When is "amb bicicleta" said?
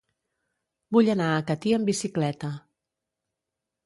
1.77-2.51